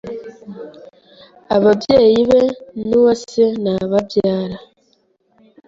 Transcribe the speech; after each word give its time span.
Ababyeyi 1.55 2.19
be 2.29 2.41
na 2.87 2.95
uwase 2.99 3.45
ni 3.61 3.69
ababyara. 3.75 4.57